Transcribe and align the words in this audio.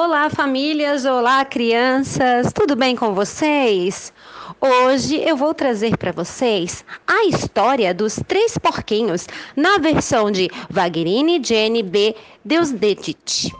Olá, 0.00 0.30
famílias! 0.30 1.04
Olá, 1.04 1.44
crianças! 1.44 2.52
Tudo 2.52 2.76
bem 2.76 2.94
com 2.94 3.14
vocês? 3.14 4.12
Hoje 4.60 5.20
eu 5.20 5.36
vou 5.36 5.52
trazer 5.52 5.96
para 5.96 6.12
vocês 6.12 6.84
a 7.04 7.24
história 7.24 7.92
dos 7.92 8.14
três 8.28 8.56
porquinhos 8.56 9.26
na 9.56 9.76
versão 9.78 10.30
de 10.30 10.48
Wagnerine 10.70 11.42
Jenny 11.42 11.82
B. 11.82 12.14
Deusdedit. 12.44 13.52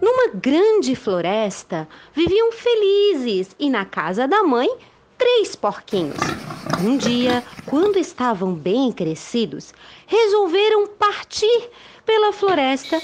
Numa 0.00 0.32
grande 0.36 0.96
floresta 0.96 1.86
viviam 2.14 2.50
felizes 2.50 3.54
e 3.58 3.68
na 3.68 3.84
casa 3.84 4.26
da 4.26 4.42
mãe 4.42 4.70
três 5.20 5.54
porquinhos. 5.54 6.16
Um 6.82 6.96
dia, 6.96 7.44
quando 7.66 7.98
estavam 7.98 8.54
bem 8.54 8.90
crescidos, 8.90 9.74
resolveram 10.06 10.86
partir 10.86 11.68
pela 12.06 12.32
floresta 12.32 13.00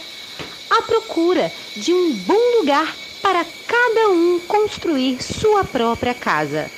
à 0.71 0.83
procura 0.83 1.53
de 1.77 1.93
um 1.93 2.15
bom 2.25 2.59
lugar 2.59 2.91
para 3.21 3.45
cada 3.45 4.09
um 4.09 4.41
construir 4.41 5.23
sua 5.23 5.63
própria 5.63 6.15
casa. 6.15 6.71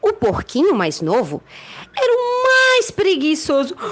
O 0.00 0.12
porquinho 0.12 0.72
mais 0.72 1.00
novo 1.00 1.42
era 1.96 2.12
o 2.12 2.42
mais 2.44 2.92
preguiçoso 2.92 3.74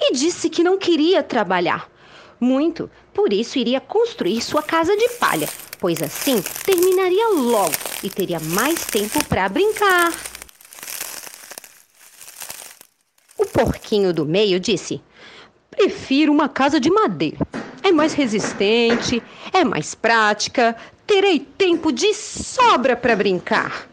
e 0.00 0.12
disse 0.12 0.50
que 0.50 0.64
não 0.64 0.76
queria 0.76 1.22
trabalhar 1.22 1.91
muito, 2.42 2.90
por 3.14 3.32
isso 3.32 3.58
iria 3.58 3.80
construir 3.80 4.42
sua 4.42 4.62
casa 4.62 4.96
de 4.96 5.08
palha, 5.10 5.48
pois 5.78 6.02
assim 6.02 6.42
terminaria 6.64 7.28
logo 7.28 7.72
e 8.02 8.10
teria 8.10 8.40
mais 8.40 8.84
tempo 8.84 9.24
para 9.24 9.48
brincar. 9.48 10.12
O 13.38 13.46
porquinho 13.46 14.12
do 14.12 14.26
meio 14.26 14.58
disse: 14.58 15.00
Prefiro 15.70 16.32
uma 16.32 16.48
casa 16.48 16.80
de 16.80 16.90
madeira. 16.90 17.38
É 17.82 17.90
mais 17.90 18.12
resistente, 18.12 19.22
é 19.52 19.64
mais 19.64 19.94
prática, 19.94 20.76
terei 21.06 21.40
tempo 21.40 21.92
de 21.92 22.12
sobra 22.14 22.96
para 22.96 23.16
brincar. 23.16 23.88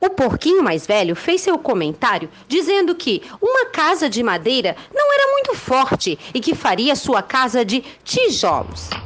O 0.00 0.07
porquinho 0.18 0.64
mais 0.64 0.84
velho 0.84 1.14
fez 1.14 1.42
seu 1.42 1.56
comentário 1.56 2.28
dizendo 2.48 2.92
que 2.92 3.22
uma 3.40 3.66
casa 3.66 4.10
de 4.10 4.20
madeira 4.20 4.74
não 4.92 5.14
era 5.14 5.30
muito 5.30 5.54
forte 5.54 6.18
e 6.34 6.40
que 6.40 6.56
faria 6.56 6.96
sua 6.96 7.22
casa 7.22 7.64
de 7.64 7.84
tijolos. 8.02 8.98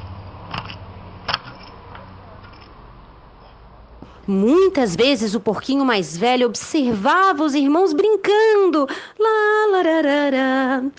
Muitas 4.27 4.97
vezes 4.97 5.35
o 5.35 5.41
porquinho 5.41 5.85
mais 5.85 6.17
velho 6.17 6.47
observava 6.47 7.45
os 7.45 7.55
irmãos 7.55 7.93
brincando, 7.93 8.87
lá, 9.19 9.67
lararara, 9.71 10.91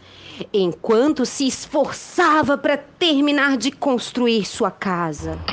enquanto 0.53 1.25
se 1.25 1.47
esforçava 1.47 2.55
para 2.55 2.77
terminar 2.77 3.57
de 3.57 3.71
construir 3.71 4.45
sua 4.45 4.69
casa. 4.69 5.43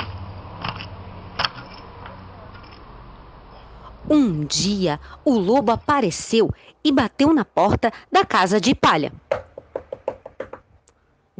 Um 4.11 4.43
dia, 4.43 4.99
o 5.23 5.39
lobo 5.39 5.71
apareceu 5.71 6.51
e 6.83 6.91
bateu 6.91 7.33
na 7.33 7.45
porta 7.45 7.93
da 8.11 8.25
casa 8.25 8.59
de 8.59 8.75
palha 8.75 9.13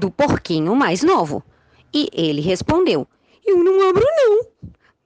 do 0.01 0.09
porquinho 0.09 0.75
mais 0.75 1.03
novo. 1.03 1.43
E 1.93 2.09
ele 2.11 2.41
respondeu: 2.41 3.07
Eu 3.45 3.63
não 3.63 3.89
abro, 3.89 4.03
não. 4.03 4.41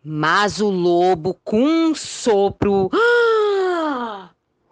Mas 0.04 0.62
o 0.62 0.70
lobo, 0.70 1.38
com 1.44 1.62
um 1.62 1.96
sopro 1.96 2.90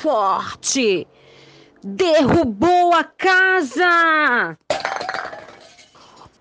forte, 0.00 1.06
derrubou 1.82 2.94
a 2.94 3.04
casa. 3.04 4.56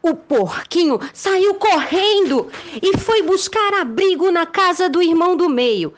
O 0.06 0.14
porquinho 0.16 1.00
saiu 1.14 1.56
correndo 1.56 2.52
e 2.82 2.98
foi 2.98 3.22
buscar 3.22 3.74
abrigo 3.76 4.30
na 4.32 4.46
casa 4.46 4.90
do 4.90 5.02
irmão 5.02 5.38
do 5.38 5.48
meio 5.48 5.94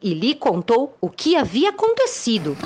e 0.00 0.14
lhe 0.14 0.36
contou 0.36 0.96
o 1.00 1.10
que 1.10 1.34
havia 1.34 1.70
acontecido. 1.70 2.56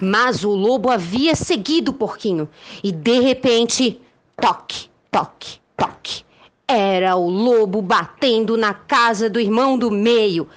Mas 0.00 0.44
o 0.44 0.50
lobo 0.50 0.88
havia 0.88 1.34
seguido 1.34 1.90
o 1.90 1.94
porquinho 1.94 2.48
e 2.84 2.92
de 2.92 3.18
repente, 3.18 4.00
toque, 4.40 4.88
toque, 5.10 5.58
toque. 5.76 6.24
Era 6.68 7.16
o 7.16 7.28
lobo 7.28 7.82
batendo 7.82 8.56
na 8.56 8.74
casa 8.74 9.28
do 9.28 9.40
irmão 9.40 9.76
do 9.76 9.90
meio, 9.90 10.48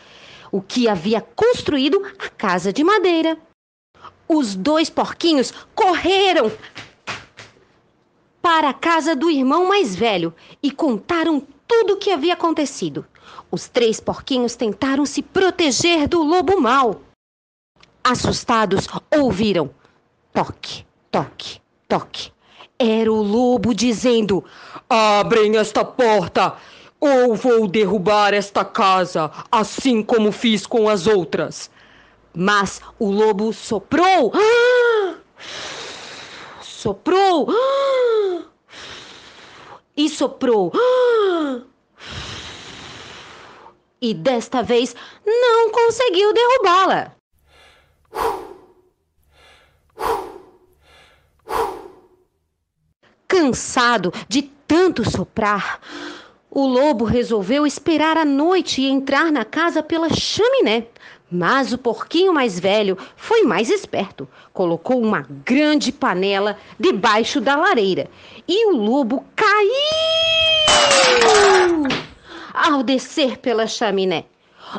o 0.52 0.62
que 0.62 0.88
havia 0.88 1.22
construído 1.22 2.03
a 2.19 2.29
casa 2.29 2.72
de 2.72 2.84
madeira. 2.84 3.35
Os 4.28 4.53
dois 4.53 4.91
porquinhos 4.91 5.52
correram 5.73 6.52
para 8.41 8.69
a 8.69 8.74
casa 8.74 9.16
do 9.16 9.29
irmão 9.29 9.68
mais 9.68 9.96
velho 9.96 10.34
e 10.62 10.72
contaram 10.72 11.41
tudo 11.68 11.94
o 11.94 11.97
que 11.97 12.12
havia 12.12 12.34
acontecido. 12.34 13.06
Os 13.52 13.68
três 13.68 14.00
porquinhos 14.00 14.56
tentaram 14.56 15.06
se 15.06 15.22
proteger 15.22 16.07
do 16.07 16.24
lobo 16.24 16.59
mau. 16.59 17.02
Assustados, 18.03 18.88
ouviram 19.16 19.69
toque, 20.34 20.85
toque, 21.12 21.62
toque. 21.88 22.31
Era 22.79 23.12
o 23.12 23.22
lobo 23.22 23.74
dizendo: 23.74 24.44
Abrem 24.90 25.58
esta 25.58 25.85
porta, 25.85 26.56
ou 27.00 27.35
vou 27.35 27.68
derrubar 27.68 28.34
esta 28.34 28.66
casa, 28.66 29.29
assim 29.52 30.02
como 30.02 30.31
fiz 30.31 30.66
com 30.66 30.90
as 30.90 31.06
outras. 31.06 31.69
Mas 32.34 32.81
o 32.97 33.12
lobo 33.12 33.53
soprou. 33.53 34.31
Ah! 34.34 35.16
Soprou. 36.62 37.47
Ah! 37.50 37.97
E 39.96 40.09
soprou. 40.09 40.72
E 44.02 44.13
desta 44.13 44.63
vez 44.63 44.96
não 45.25 45.69
conseguiu 45.69 46.34
derrubá-la. 46.34 47.16
Cansado 53.28 54.12
de 54.28 54.41
tanto 54.41 55.09
soprar, 55.09 55.79
o 56.50 56.66
lobo 56.68 57.06
resolveu 57.06 57.66
esperar 57.66 58.18
a 58.18 58.25
noite 58.25 58.81
e 58.81 58.88
entrar 58.90 59.31
na 59.31 59.46
casa 59.46 59.81
pela 59.81 60.09
chaminé. 60.09 60.88
Mas 61.31 61.71
o 61.71 61.77
porquinho 61.77 62.33
mais 62.33 62.59
velho 62.59 62.97
foi 63.15 63.43
mais 63.43 63.69
esperto. 63.69 64.27
Colocou 64.51 65.01
uma 65.01 65.25
grande 65.45 65.91
panela 65.91 66.57
debaixo 66.77 67.39
da 67.39 67.55
lareira 67.55 68.09
e 68.45 68.67
o 68.67 68.75
lobo 68.75 69.23
caiu 69.33 69.71
ao 72.53 72.83
descer 72.83 73.37
pela 73.37 73.65
chaminé. 73.65 74.25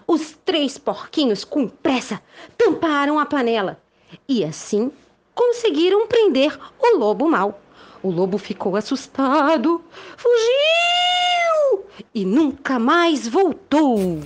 Os 0.06 0.36
três 0.44 0.76
porquinhos, 0.76 1.42
com 1.42 1.66
pressa, 1.66 2.20
tamparam 2.58 3.18
a 3.18 3.24
panela 3.24 3.80
e 4.28 4.44
assim 4.44 4.92
conseguiram 5.34 6.06
prender 6.06 6.58
o 6.78 6.98
lobo 6.98 7.28
mau. 7.28 7.60
O 8.02 8.10
lobo 8.10 8.36
ficou 8.36 8.76
assustado, 8.76 9.82
fugiu 10.16 11.86
e 12.14 12.24
nunca 12.24 12.78
mais 12.78 13.28
voltou. 13.28 14.20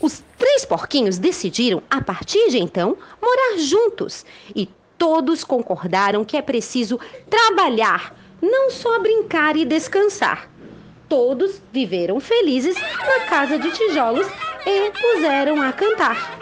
Os 0.00 0.22
três 0.36 0.63
porquinhos 0.74 1.18
decidiram, 1.18 1.80
a 1.88 2.02
partir 2.02 2.50
de 2.50 2.58
então, 2.58 2.98
morar 3.22 3.58
juntos 3.58 4.26
e 4.56 4.68
todos 4.98 5.44
concordaram 5.44 6.24
que 6.24 6.36
é 6.36 6.42
preciso 6.42 6.98
trabalhar, 7.30 8.12
não 8.42 8.70
só 8.70 8.98
brincar 8.98 9.56
e 9.56 9.64
descansar. 9.64 10.50
Todos 11.08 11.62
viveram 11.72 12.18
felizes 12.18 12.74
na 12.74 13.20
casa 13.26 13.56
de 13.56 13.70
tijolos 13.70 14.26
e 14.66 14.90
puseram 14.90 15.62
a 15.62 15.72
cantar. 15.72 16.40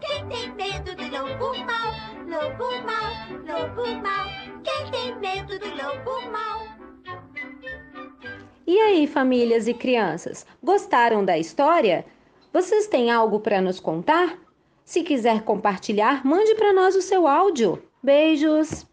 Quem 0.00 0.26
tem 0.26 0.52
medo 0.56 0.96
do 0.96 1.04
lobo 1.04 1.56
mal, 1.64 1.94
lobo 2.26 2.84
mal, 2.84 3.12
lobo 3.46 3.86
mal. 4.02 4.26
Quem 4.64 4.90
tem 4.90 5.16
medo 5.20 5.56
do 5.56 5.68
lobo 5.68 6.32
mal? 6.32 6.66
E 8.66 8.76
aí, 8.80 9.06
famílias 9.06 9.68
e 9.68 9.74
crianças, 9.74 10.44
gostaram 10.60 11.24
da 11.24 11.38
história? 11.38 12.04
Vocês 12.56 12.86
têm 12.86 13.10
algo 13.10 13.38
para 13.38 13.60
nos 13.60 13.78
contar? 13.78 14.38
Se 14.82 15.02
quiser 15.02 15.42
compartilhar, 15.42 16.24
mande 16.24 16.54
para 16.54 16.72
nós 16.72 16.96
o 16.96 17.02
seu 17.02 17.26
áudio. 17.26 17.82
Beijos! 18.02 18.86